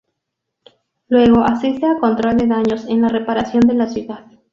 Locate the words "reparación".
3.09-3.67